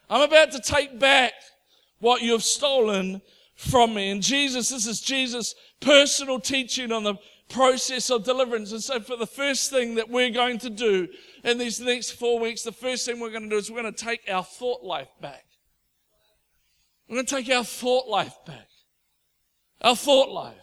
[0.09, 1.33] I'm about to take back
[1.99, 3.21] what you have stolen
[3.55, 4.09] from me.
[4.09, 7.15] And Jesus, this is Jesus' personal teaching on the
[7.47, 8.71] process of deliverance.
[8.71, 11.07] And so, for the first thing that we're going to do
[11.43, 13.93] in these next four weeks, the first thing we're going to do is we're going
[13.93, 15.45] to take our thought life back.
[17.07, 18.67] We're going to take our thought life back.
[19.81, 20.55] Our thought life.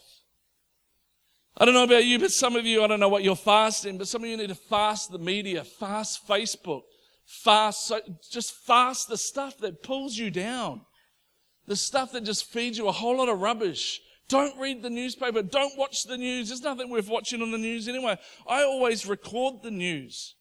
[1.56, 3.98] I don't know about you, but some of you, I don't know what you're fasting,
[3.98, 6.82] but some of you need to fast the media, fast Facebook,
[7.26, 10.82] fast, so, just fast the stuff that pulls you down
[11.66, 14.00] The stuff that just feeds you a whole lot of rubbish.
[14.28, 15.42] Don't read the newspaper.
[15.42, 16.48] Don't watch the news.
[16.48, 18.18] There's nothing worth watching on the news anyway.
[18.46, 20.36] I always record the news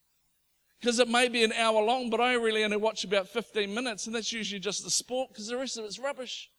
[0.79, 4.05] because it may be an hour long, but I really only watch about 15 minutes,
[4.05, 6.49] and that's usually just the sport because the rest of it's rubbish.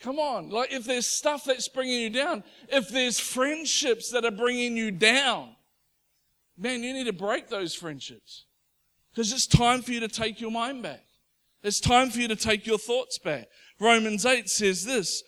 [0.00, 0.50] Come on.
[0.50, 4.90] Like, if there's stuff that's bringing you down, if there's friendships that are bringing you
[4.90, 5.56] down,
[6.56, 8.44] man, you need to break those friendships
[9.10, 11.02] because it's time for you to take your mind back.
[11.62, 13.48] It's time for you to take your thoughts back.
[13.80, 15.24] Romans 8 says this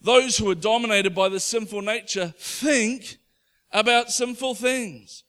[0.00, 3.18] Those who are dominated by the sinful nature think
[3.72, 5.24] about sinful things.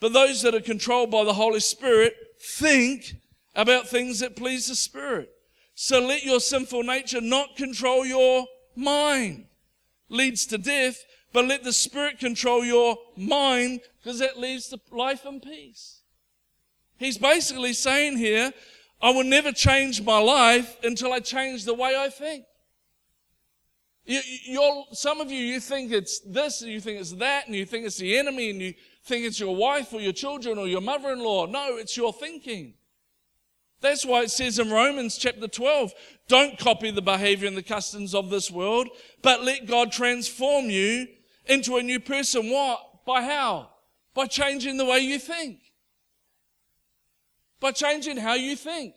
[0.00, 3.16] But those that are controlled by the Holy Spirit think
[3.54, 5.30] about things that please the Spirit.
[5.74, 8.46] So let your sinful nature not control your
[8.76, 9.46] mind.
[10.08, 15.24] Leads to death, but let the Spirit control your mind because that leads to life
[15.24, 16.02] and peace.
[16.98, 18.52] He's basically saying here,
[19.00, 22.44] I will never change my life until I change the way I think.
[24.08, 27.66] You, some of you, you think it's this, and you think it's that, and you
[27.66, 28.72] think it's the enemy, and you
[29.04, 31.44] think it's your wife or your children or your mother in law.
[31.44, 32.72] No, it's your thinking.
[33.82, 35.92] That's why it says in Romans chapter 12,
[36.26, 38.88] don't copy the behavior and the customs of this world,
[39.20, 41.06] but let God transform you
[41.44, 42.50] into a new person.
[42.50, 43.04] What?
[43.04, 43.68] By how?
[44.14, 45.58] By changing the way you think.
[47.60, 48.94] By changing how you think.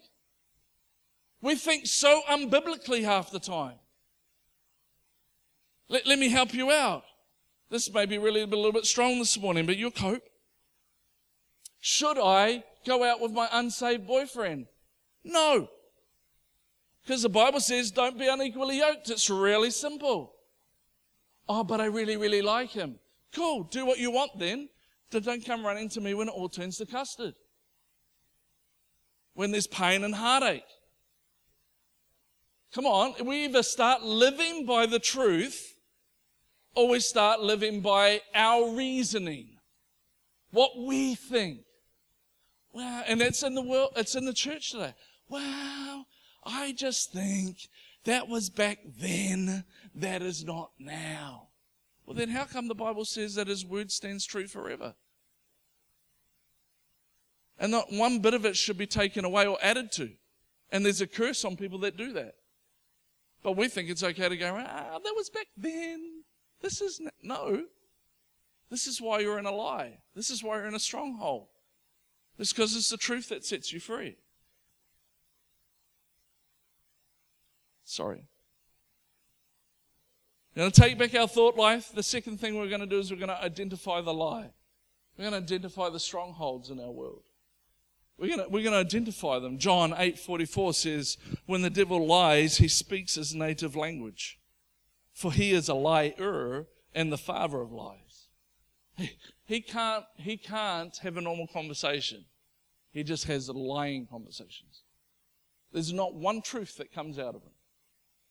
[1.41, 3.75] We think so unbiblically half the time.
[5.91, 7.03] Let, let me help you out.
[7.69, 10.23] This may be really a little bit strong this morning, but you'll cope.
[11.81, 14.67] Should I go out with my unsaved boyfriend?
[15.25, 15.67] No.
[17.03, 19.09] Because the Bible says don't be unequally yoked.
[19.09, 20.33] It's really simple.
[21.49, 22.95] Oh, but I really, really like him.
[23.33, 23.63] Cool.
[23.63, 24.69] Do what you want then.
[25.11, 27.33] But Don't come running to me when it all turns to custard.
[29.33, 30.63] When there's pain and heartache.
[32.73, 33.13] Come on.
[33.25, 35.70] We either start living by the truth
[36.73, 39.57] always start living by our reasoning,
[40.51, 41.61] what we think.
[42.73, 44.93] Wow, and it's in the world, it's in the church today.
[45.27, 46.05] Wow,
[46.45, 47.67] I just think
[48.05, 51.49] that was back then, that is not now.
[52.05, 54.95] Well, then how come the Bible says that His word stands true forever?
[57.59, 60.09] And not one bit of it should be taken away or added to.
[60.71, 62.35] And there's a curse on people that do that.
[63.43, 66.23] But we think it's okay to go, ah, that was back then.
[66.61, 67.65] This is no.
[68.69, 69.97] This is why you're in a lie.
[70.15, 71.47] This is why you're in a stronghold.
[72.39, 74.17] It's because it's the truth that sets you free.
[77.83, 78.23] Sorry.
[80.55, 81.91] We're to take back our thought life.
[81.93, 84.51] The second thing we're going to do is we're going to identify the lie.
[85.17, 87.23] We're going to identify the strongholds in our world.
[88.17, 89.57] We're going, to, we're going to identify them.
[89.57, 94.39] John 8:44 says, "When the devil lies, he speaks his native language."
[95.13, 98.27] For he is a liar and the father of lies.
[98.95, 99.11] He,
[99.45, 102.25] he, can't, he can't have a normal conversation.
[102.91, 104.83] He just has lying conversations.
[105.71, 107.53] There's not one truth that comes out of him.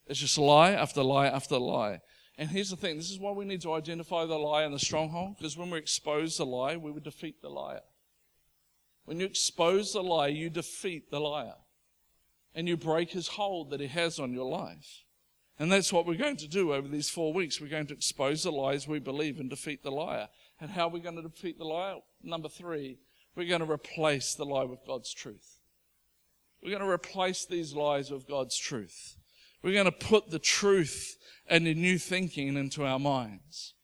[0.06, 2.00] It's just lie after lie after lie.
[2.36, 4.78] And here's the thing this is why we need to identify the lie and the
[4.78, 7.82] stronghold, because when we expose the lie, we would defeat the liar.
[9.04, 11.56] When you expose the lie, you defeat the liar.
[12.54, 15.04] And you break his hold that he has on your life.
[15.60, 17.60] And that's what we're going to do over these four weeks.
[17.60, 20.28] We're going to expose the lies we believe and defeat the liar.
[20.58, 21.96] And how are we going to defeat the liar?
[22.22, 22.96] Number three,
[23.36, 25.60] we're going to replace the lie with God's truth.
[26.62, 29.16] We're going to replace these lies with God's truth.
[29.62, 33.74] We're going to put the truth and the new thinking into our minds.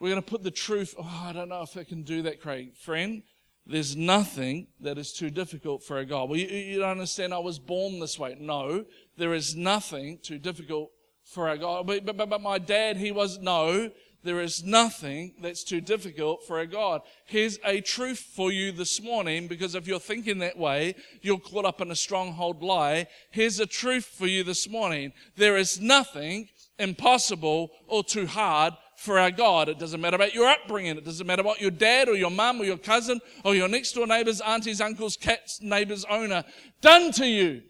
[0.00, 0.94] We're going to put the truth.
[0.98, 2.74] Oh, I don't know if I can do that, Craig.
[2.78, 3.22] Friend,
[3.66, 6.30] there's nothing that is too difficult for a God.
[6.30, 8.36] Well, you, you don't understand I was born this way.
[8.38, 10.90] No, there is nothing too difficult
[11.24, 11.86] for our God.
[11.86, 13.90] But, but, but my dad, he was, no,
[14.24, 17.02] there is nothing that's too difficult for a God.
[17.26, 21.66] Here's a truth for you this morning, because if you're thinking that way, you're caught
[21.66, 23.06] up in a stronghold lie.
[23.30, 25.12] Here's a truth for you this morning.
[25.36, 26.48] There is nothing
[26.78, 29.68] impossible or too hard for our God.
[29.68, 30.96] It doesn't matter about your upbringing.
[30.96, 33.92] It doesn't matter about your dad or your mum or your cousin or your next
[33.92, 36.44] door neighbors, aunties, uncles, cats, neighbors, owner
[36.80, 37.62] done to you.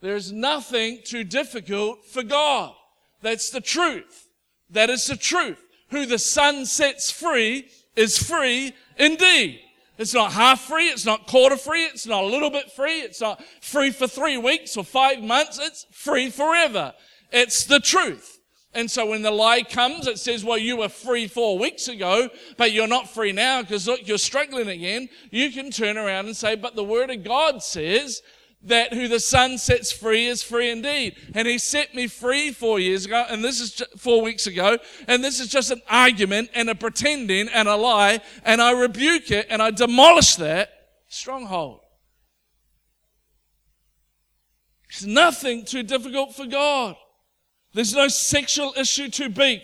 [0.00, 2.74] There's nothing too difficult for God.
[3.22, 4.28] That's the truth.
[4.70, 5.62] That is the truth.
[5.90, 9.60] Who the Son sets free is free indeed.
[9.98, 10.86] It's not half free.
[10.86, 11.84] It's not quarter free.
[11.84, 13.00] It's not a little bit free.
[13.00, 15.58] It's not free for three weeks or five months.
[15.60, 16.94] It's free forever.
[17.30, 18.38] It's the truth.
[18.72, 22.30] And so when the lie comes, it says, well, you were free four weeks ago,
[22.56, 25.08] but you're not free now because look, you're struggling again.
[25.30, 28.22] You can turn around and say, but the word of God says
[28.62, 31.16] that who the Son sets free is free indeed.
[31.34, 35.24] And He set me free four years ago, and this is four weeks ago, and
[35.24, 39.46] this is just an argument and a pretending and a lie, and I rebuke it
[39.48, 40.70] and I demolish that
[41.08, 41.80] stronghold.
[44.90, 46.96] It's nothing too difficult for God.
[47.72, 49.60] There's no sexual issue too big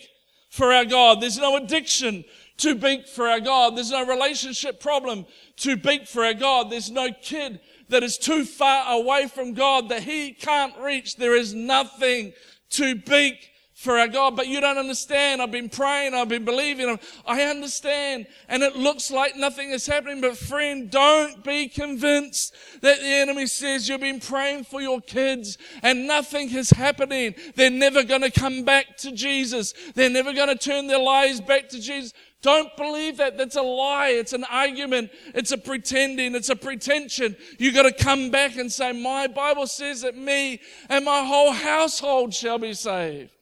[0.51, 1.21] for our God.
[1.21, 2.25] There's no addiction
[2.57, 3.77] too big for our God.
[3.77, 5.27] There's no relationship problem
[5.57, 6.71] too big for our God.
[6.71, 11.17] There's no kid that is too far away from God that he can't reach.
[11.17, 12.33] There is nothing
[12.69, 13.35] too big
[13.77, 15.43] for our God, but you don't understand.
[15.43, 20.23] I've been praying, I've been believing, I understand, and it looks like nothing is happening.
[20.23, 25.59] But friend, don't be convinced that the enemy says you've been praying for your kids
[25.83, 27.35] and nothing is happening.
[27.55, 29.75] They're never going to come back to Jesus.
[29.95, 32.15] They're never going to turn their lives back to Jesus.
[32.43, 33.39] Don't believe that.
[33.39, 34.11] That's a lie.
[34.11, 35.11] It's an argument.
[35.35, 36.35] It's a pretending.
[36.35, 37.37] It's a pretension.
[37.59, 41.53] You got to come back and say, my Bible says that me and my whole
[41.53, 43.33] household shall be saved.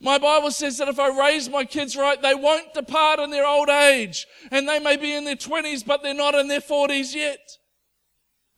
[0.00, 3.46] My Bible says that if I raise my kids right, they won't depart in their
[3.46, 4.26] old age.
[4.50, 7.38] And they may be in their 20s, but they're not in their 40s yet.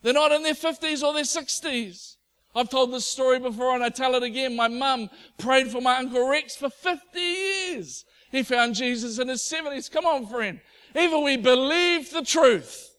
[0.02, 2.16] They're not in their 50s or their 60s.
[2.54, 4.56] I've told this story before and I tell it again.
[4.56, 8.04] My mum prayed for my Uncle Rex for 50 years.
[8.30, 9.90] He found Jesus in his 70s.
[9.90, 10.60] Come on, friend.
[10.94, 12.90] Either we believe the truth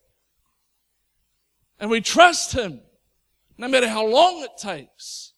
[1.80, 2.82] and we trust him,
[3.57, 5.34] no matter how long it takes,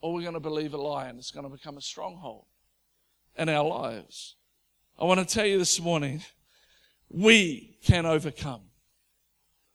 [0.00, 2.46] or we're going to believe a lie and it's going to become a stronghold
[3.36, 4.36] in our lives.
[4.98, 6.22] I want to tell you this morning,
[7.08, 8.62] we can overcome.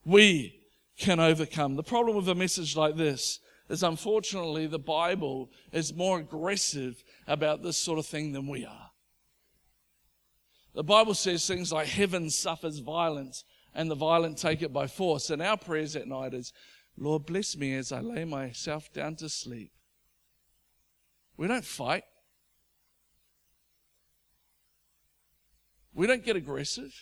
[0.05, 0.61] We
[0.97, 1.75] can overcome.
[1.75, 3.39] The problem with a message like this
[3.69, 8.86] is unfortunately the Bible is more aggressive about this sort of thing than we are.
[10.73, 13.43] The Bible says things like heaven suffers violence
[13.73, 15.29] and the violent take it by force.
[15.29, 16.53] And our prayers at night is,
[16.97, 19.71] Lord, bless me as I lay myself down to sleep.
[21.37, 22.03] We don't fight.
[25.93, 26.93] We don't get aggressive.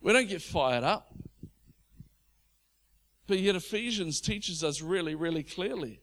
[0.00, 1.12] We don't get fired up.
[3.26, 6.00] But yet, Ephesians teaches us really, really clearly,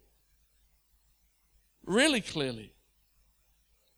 [1.83, 2.73] really clearly,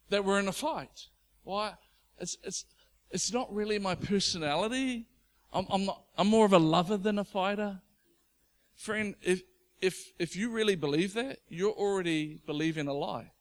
[0.10, 1.08] that we're in a fight.
[1.44, 1.74] Why?
[2.20, 2.66] It's, it's,
[3.12, 5.08] it's not really my personality.
[5.52, 7.82] I'm, I'm, not, I'm more of a lover than a fighter.
[8.76, 9.42] Friend, if,
[9.82, 13.32] if, if you really believe that, you're already believing a lie.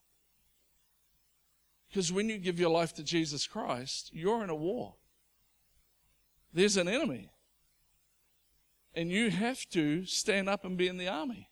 [1.88, 4.94] Because when you give your life to Jesus Christ, you're in a war.
[6.52, 7.30] There's an enemy.
[8.94, 11.48] And you have to stand up and be in the army.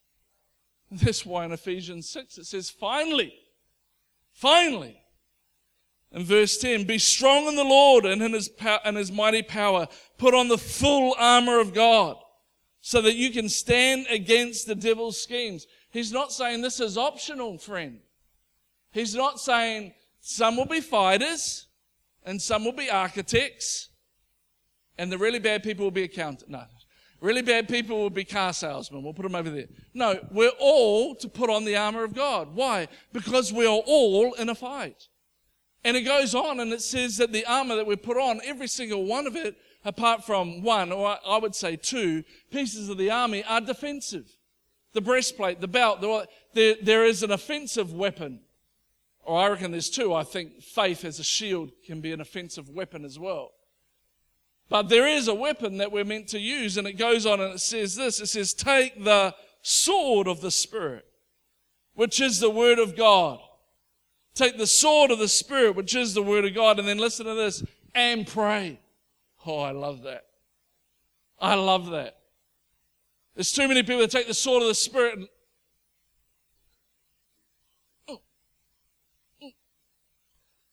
[0.90, 3.34] That's why in Ephesians 6 it says, finally,
[4.32, 5.00] finally,
[6.12, 9.42] in verse 10, be strong in the Lord and in his, pow- and his mighty
[9.42, 9.88] power.
[10.18, 12.16] Put on the full armor of God
[12.80, 15.66] so that you can stand against the devil's schemes.
[15.90, 18.00] He's not saying this is optional, friend.
[18.92, 21.66] He's not saying some will be fighters,
[22.24, 23.90] and some will be architects,
[24.98, 26.44] and the really bad people will be accountants.
[26.48, 26.64] No,
[27.20, 29.02] really bad people will be car salesmen.
[29.02, 29.66] We'll put them over there.
[29.92, 32.54] No, we're all to put on the armor of God.
[32.54, 32.88] Why?
[33.12, 35.08] Because we are all in a fight.
[35.86, 38.66] And it goes on and it says that the armor that we put on, every
[38.66, 43.12] single one of it, apart from one, or I would say two, pieces of the
[43.12, 44.28] army are defensive.
[44.94, 46.00] The breastplate, the belt,
[46.54, 48.40] there, there is an offensive weapon.
[49.22, 50.12] Or I reckon there's two.
[50.12, 53.52] I think faith as a shield can be an offensive weapon as well.
[54.68, 57.54] But there is a weapon that we're meant to use, and it goes on and
[57.54, 61.04] it says this it says, Take the sword of the Spirit,
[61.94, 63.38] which is the Word of God.
[64.36, 67.24] Take the sword of the Spirit, which is the Word of God, and then listen
[67.24, 67.64] to this
[67.94, 68.78] and pray.
[69.46, 70.26] Oh, I love that.
[71.40, 72.18] I love that.
[73.34, 75.28] There's too many people that take the sword of the Spirit and.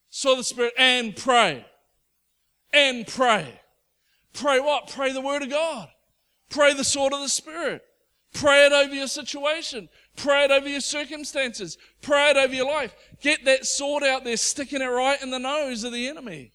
[0.09, 1.65] saw the Spirit and pray.
[2.73, 3.61] And pray.
[4.33, 4.89] Pray what?
[4.89, 5.87] Pray the Word of God.
[6.49, 7.81] Pray the sword of the Spirit.
[8.33, 9.89] Pray it over your situation.
[10.15, 11.77] Pray it over your circumstances.
[12.01, 12.95] Pray it over your life.
[13.21, 16.51] Get that sword out there, sticking it right in the nose of the enemy.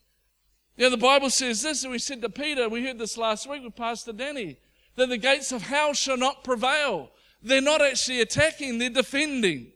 [0.76, 3.48] You know, the Bible says this, and we said to Peter, we heard this last
[3.48, 4.58] week with Pastor Danny,
[4.96, 7.10] that the gates of hell shall not prevail.
[7.42, 9.72] They're not actually attacking, they're defending.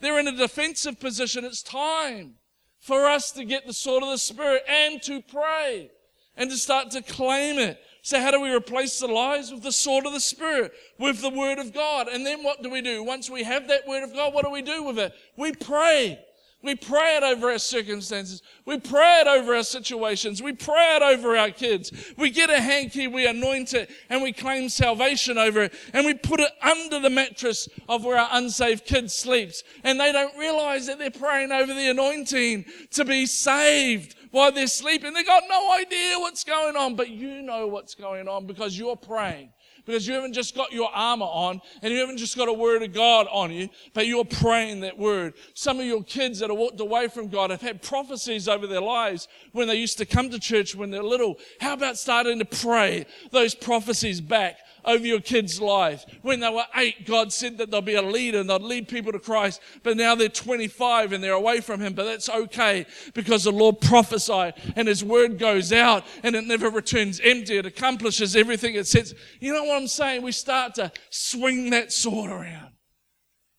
[0.00, 1.44] They're in a defensive position.
[1.44, 2.34] It's time
[2.80, 5.90] for us to get the sword of the Spirit and to pray
[6.36, 7.80] and to start to claim it.
[8.02, 11.30] So how do we replace the lies with the sword of the Spirit, with the
[11.30, 12.08] Word of God?
[12.08, 13.02] And then what do we do?
[13.02, 15.12] Once we have that Word of God, what do we do with it?
[15.36, 16.18] We pray.
[16.62, 18.42] We pray it over our circumstances.
[18.66, 20.42] We pray it over our situations.
[20.42, 21.90] We pray it over our kids.
[22.18, 26.12] We get a hanky, we anoint it, and we claim salvation over it, and we
[26.12, 29.62] put it under the mattress of where our unsaved kid sleeps.
[29.84, 34.66] And they don't realize that they're praying over the anointing to be saved while they're
[34.66, 35.12] sleeping.
[35.12, 38.96] They got no idea what's going on, but you know what's going on because you're
[38.96, 39.50] praying
[39.84, 42.82] because you haven't just got your armor on and you haven't just got a word
[42.82, 45.34] of God on you, but you're praying that word.
[45.54, 48.80] Some of your kids that have walked away from God have had prophecies over their
[48.80, 51.38] lives when they used to come to church when they're little.
[51.60, 54.58] How about starting to pray those prophecies back?
[54.84, 56.04] Over your kid's life.
[56.22, 59.12] When they were eight, God said that they'll be a leader and they'll lead people
[59.12, 59.60] to Christ.
[59.82, 61.94] But now they're 25 and they're away from Him.
[61.94, 66.70] But that's okay because the Lord prophesied and His word goes out and it never
[66.70, 67.58] returns empty.
[67.58, 69.14] It accomplishes everything it says.
[69.40, 70.22] You know what I'm saying?
[70.22, 72.72] We start to swing that sword around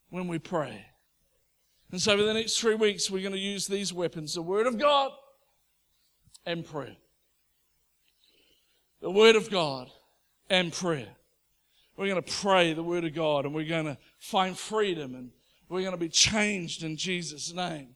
[0.10, 0.86] when we pray.
[1.92, 4.66] And so, for the next three weeks, we're going to use these weapons the Word
[4.66, 5.12] of God
[6.46, 6.96] and prayer.
[9.02, 9.90] The Word of God
[10.52, 11.08] and prayer.
[11.96, 15.32] We're going to pray the Word of God and we're going to find freedom and
[15.70, 17.96] we're going to be changed in Jesus' name.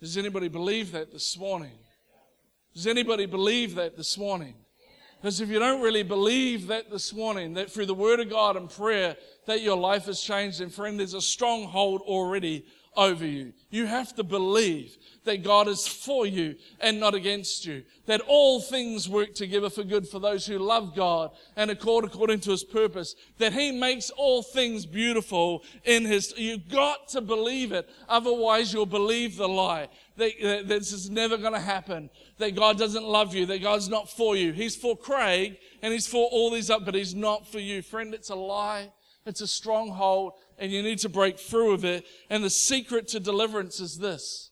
[0.00, 1.78] Does anybody believe that this morning?
[2.74, 4.54] Does anybody believe that this morning?
[5.16, 8.58] Because if you don't really believe that this morning, that through the Word of God
[8.58, 12.66] and prayer, that your life has changed, and friend, there's a stronghold already
[12.96, 13.52] over you.
[13.70, 17.82] You have to believe that God is for you and not against you.
[18.06, 22.40] That all things work together for good for those who love God and accord according
[22.40, 23.14] to his purpose.
[23.38, 27.88] That he makes all things beautiful in his, you've got to believe it.
[28.08, 29.88] Otherwise you'll believe the lie.
[30.16, 32.10] That, that this is never going to happen.
[32.38, 33.46] That God doesn't love you.
[33.46, 34.52] That God's not for you.
[34.52, 37.82] He's for Craig and he's for all these up, but he's not for you.
[37.82, 38.92] Friend, it's a lie.
[39.26, 42.04] It's a stronghold and you need to break through of it.
[42.30, 44.50] And the secret to deliverance is this.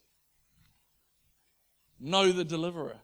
[2.01, 3.01] Know the deliverer.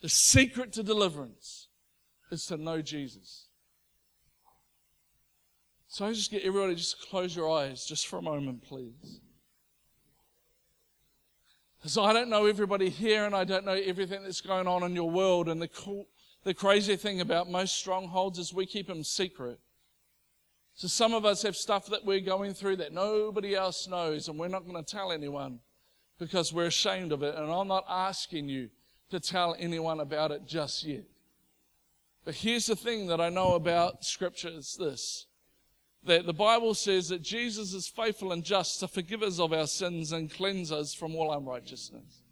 [0.00, 1.68] The secret to deliverance
[2.30, 3.46] is to know Jesus.
[5.88, 9.20] So I just get everybody just close your eyes just for a moment, please.
[11.78, 14.94] Because I don't know everybody here and I don't know everything that's going on in
[14.94, 15.48] your world.
[15.48, 16.06] And the, cool,
[16.44, 19.60] the crazy thing about most strongholds is we keep them secret.
[20.78, 24.38] So some of us have stuff that we're going through that nobody else knows, and
[24.38, 25.58] we're not going to tell anyone
[26.20, 27.34] because we're ashamed of it.
[27.34, 28.70] And I'm not asking you
[29.10, 31.02] to tell anyone about it just yet.
[32.24, 35.26] But here's the thing that I know about Scripture is this
[36.04, 39.66] that the Bible says that Jesus is faithful and just to forgive us of our
[39.66, 42.22] sins and cleanse us from all unrighteousness.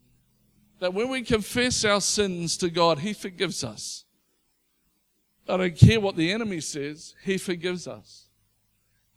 [0.79, 4.05] That when we confess our sins to God, He forgives us.
[5.49, 8.26] I don't care what the enemy says, He forgives us.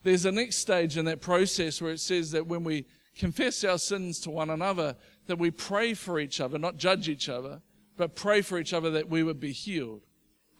[0.09, 3.77] There's a next stage in that process where it says that when we confess our
[3.77, 4.95] sins to one another,
[5.27, 7.61] that we pray for each other, not judge each other,
[7.95, 10.01] but pray for each other that we would be healed.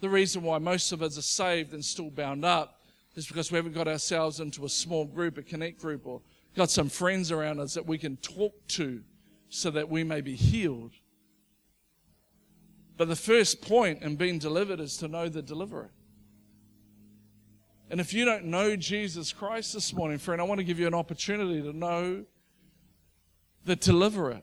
[0.02, 2.84] The reason why most of us are saved and still bound up
[3.16, 6.22] is because we haven't got ourselves into a small group, a connect group, or
[6.56, 9.02] got some friends around us that we can talk to
[9.50, 10.92] so that we may be healed.
[12.98, 15.90] But the first point in being delivered is to know the deliverer.
[17.90, 20.86] And if you don't know Jesus Christ this morning, friend, I want to give you
[20.86, 22.26] an opportunity to know
[23.66, 24.42] the deliverer,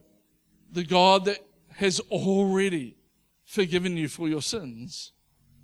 [0.72, 1.38] the God that
[1.76, 2.96] has already
[3.44, 5.12] forgiven you for your sins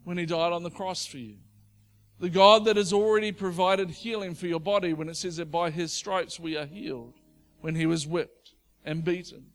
[0.05, 1.39] when he died on the cross for you.
[2.21, 5.71] The God that has already provided healing for your body when it says that by
[5.71, 7.15] his stripes we are healed
[7.61, 8.53] when he was whipped
[8.85, 9.47] and beaten.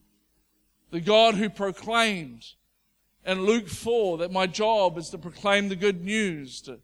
[0.91, 2.43] The God who proclaimed
[3.25, 6.80] in Luke 4 that my job is to proclaim the good news, to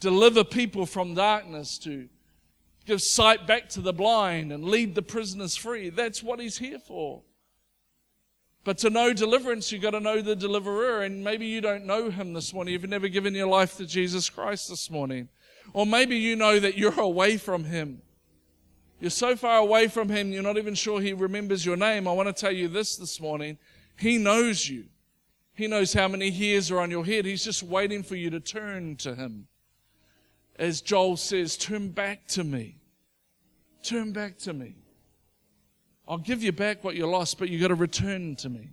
[0.00, 2.08] deliver people from darkness, to
[2.86, 5.90] give sight back to the blind and lead the prisoners free.
[5.90, 7.22] That's what he's here for.
[8.64, 11.02] But to know deliverance, you've got to know the deliverer.
[11.02, 12.72] And maybe you don't know him this morning.
[12.72, 15.28] You've never given your life to Jesus Christ this morning.
[15.72, 18.02] Or maybe you know that you're away from him.
[18.98, 22.08] You're so far away from him, you're not even sure he remembers your name.
[22.08, 23.58] I want to tell you this this morning.
[23.98, 24.86] He knows you.
[25.52, 27.26] He knows how many hairs are on your head.
[27.26, 29.48] He's just waiting for you to turn to him
[30.58, 32.78] as Joel says, turn back to me.
[33.82, 34.74] Turn back to me.
[36.08, 38.70] I'll give you back what you lost, but you've got to return to me.